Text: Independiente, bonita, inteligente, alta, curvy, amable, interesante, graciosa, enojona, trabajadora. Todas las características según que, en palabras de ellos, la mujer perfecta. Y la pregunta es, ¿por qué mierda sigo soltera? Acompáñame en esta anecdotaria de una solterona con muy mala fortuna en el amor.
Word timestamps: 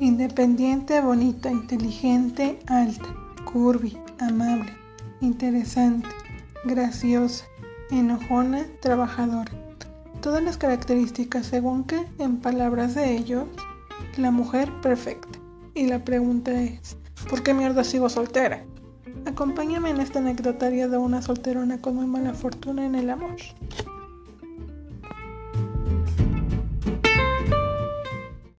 Independiente, 0.00 1.00
bonita, 1.00 1.50
inteligente, 1.50 2.60
alta, 2.68 3.08
curvy, 3.52 3.98
amable, 4.20 4.72
interesante, 5.20 6.08
graciosa, 6.64 7.44
enojona, 7.90 8.64
trabajadora. 8.80 9.50
Todas 10.20 10.40
las 10.40 10.56
características 10.56 11.46
según 11.46 11.82
que, 11.82 12.06
en 12.20 12.36
palabras 12.36 12.94
de 12.94 13.16
ellos, 13.16 13.46
la 14.16 14.30
mujer 14.30 14.70
perfecta. 14.82 15.36
Y 15.74 15.86
la 15.86 16.04
pregunta 16.04 16.52
es, 16.62 16.96
¿por 17.28 17.42
qué 17.42 17.52
mierda 17.52 17.82
sigo 17.82 18.08
soltera? 18.08 18.62
Acompáñame 19.26 19.90
en 19.90 20.00
esta 20.00 20.20
anecdotaria 20.20 20.86
de 20.86 20.96
una 20.96 21.22
solterona 21.22 21.80
con 21.80 21.96
muy 21.96 22.06
mala 22.06 22.34
fortuna 22.34 22.86
en 22.86 22.94
el 22.94 23.10
amor. 23.10 23.36